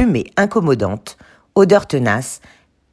[0.00, 1.18] Fumée incommodante,
[1.54, 2.40] odeur tenace,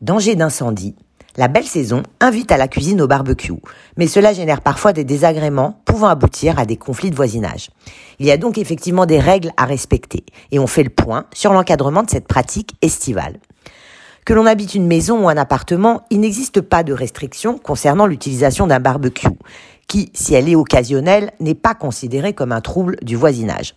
[0.00, 0.96] danger d'incendie.
[1.36, 3.52] La belle saison invite à la cuisine au barbecue,
[3.96, 7.70] mais cela génère parfois des désagréments pouvant aboutir à des conflits de voisinage.
[8.18, 11.52] Il y a donc effectivement des règles à respecter et on fait le point sur
[11.52, 13.38] l'encadrement de cette pratique estivale.
[14.24, 18.66] Que l'on habite une maison ou un appartement, il n'existe pas de restriction concernant l'utilisation
[18.66, 19.28] d'un barbecue,
[19.86, 23.74] qui, si elle est occasionnelle, n'est pas considérée comme un trouble du voisinage.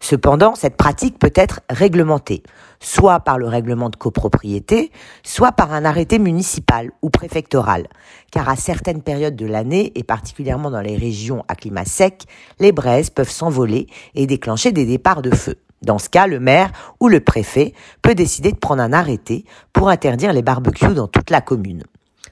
[0.00, 2.42] Cependant, cette pratique peut être réglementée,
[2.80, 4.92] soit par le règlement de copropriété,
[5.22, 7.86] soit par un arrêté municipal ou préfectoral,
[8.30, 12.24] car à certaines périodes de l'année, et particulièrement dans les régions à climat sec,
[12.60, 15.56] les braises peuvent s'envoler et déclencher des départs de feu.
[15.82, 19.88] Dans ce cas, le maire ou le préfet peut décider de prendre un arrêté pour
[19.88, 21.84] interdire les barbecues dans toute la commune.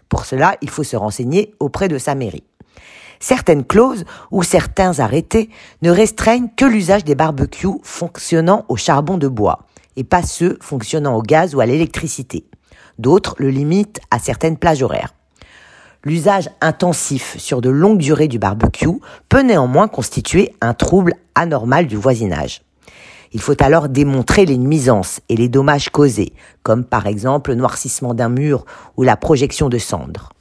[0.09, 2.45] Pour cela, il faut se renseigner auprès de sa mairie.
[3.21, 5.51] Certaines clauses ou certains arrêtés
[5.83, 11.17] ne restreignent que l'usage des barbecues fonctionnant au charbon de bois et pas ceux fonctionnant
[11.17, 12.45] au gaz ou à l'électricité.
[12.99, 15.15] D'autres le limitent à certaines plages horaires.
[16.05, 21.97] L'usage intensif sur de longues durées du barbecue peut néanmoins constituer un trouble anormal du
[21.97, 22.63] voisinage.
[23.33, 28.15] Il faut alors démontrer les nuisances et les dommages causés, comme par exemple le noircissement
[28.15, 28.65] d'un mur
[28.97, 30.34] ou la projection de cendres.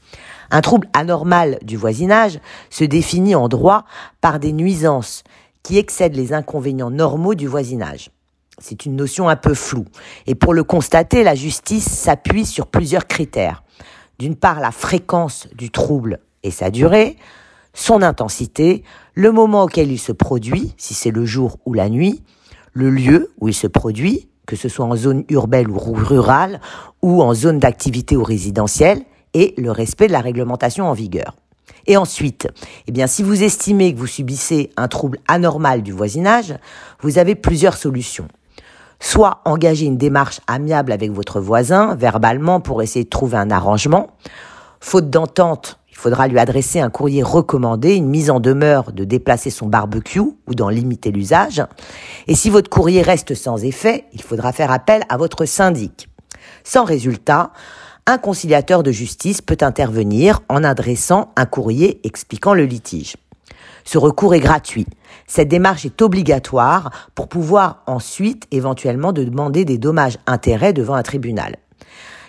[0.51, 3.85] Un trouble anormal du voisinage se définit en droit
[4.21, 5.23] par des nuisances
[5.63, 8.11] qui excèdent les inconvénients normaux du voisinage.
[8.59, 9.85] C'est une notion un peu floue.
[10.27, 13.63] Et pour le constater, la justice s'appuie sur plusieurs critères.
[14.19, 17.17] D'une part, la fréquence du trouble et sa durée,
[17.73, 18.83] son intensité,
[19.15, 22.21] le moment auquel il se produit, si c'est le jour ou la nuit,
[22.73, 26.59] le lieu où il se produit, que ce soit en zone urbaine ou rurale,
[27.01, 29.01] ou en zone d'activité ou résidentielle,
[29.33, 31.35] et le respect de la réglementation en vigueur.
[31.85, 32.47] Et ensuite,
[32.87, 36.55] eh bien, si vous estimez que vous subissez un trouble anormal du voisinage,
[37.01, 38.27] vous avez plusieurs solutions.
[38.99, 44.11] Soit engager une démarche amiable avec votre voisin, verbalement, pour essayer de trouver un arrangement.
[44.79, 49.49] Faute d'entente, il faudra lui adresser un courrier recommandé, une mise en demeure de déplacer
[49.49, 51.61] son barbecue ou d'en limiter l'usage.
[52.27, 56.07] Et si votre courrier reste sans effet, il faudra faire appel à votre syndic.
[56.63, 57.51] Sans résultat,
[58.05, 63.15] un conciliateur de justice peut intervenir en adressant un courrier expliquant le litige.
[63.85, 64.87] Ce recours est gratuit.
[65.27, 71.55] Cette démarche est obligatoire pour pouvoir ensuite éventuellement demander des dommages-intérêts devant un tribunal.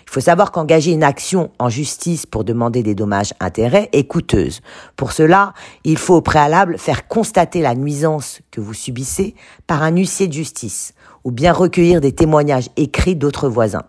[0.07, 4.61] Il faut savoir qu'engager une action en justice pour demander des dommages-intérêts est coûteuse.
[4.95, 5.53] Pour cela,
[5.83, 9.35] il faut au préalable faire constater la nuisance que vous subissez
[9.67, 10.93] par un huissier de justice
[11.23, 13.83] ou bien recueillir des témoignages écrits d'autres voisins.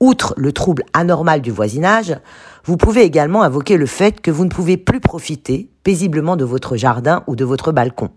[0.00, 2.16] Outre le trouble anormal du voisinage,
[2.64, 6.76] vous pouvez également invoquer le fait que vous ne pouvez plus profiter paisiblement de votre
[6.76, 8.10] jardin ou de votre balcon.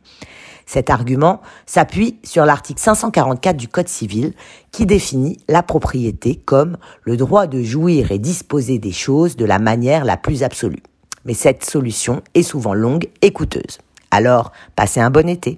[0.67, 4.33] Cet argument s'appuie sur l'article 544 du Code civil
[4.71, 9.57] qui définit la propriété comme le droit de jouir et disposer des choses de la
[9.57, 10.83] manière la plus absolue.
[11.25, 13.79] Mais cette solution est souvent longue et coûteuse.
[14.11, 15.57] Alors, passez un bon été.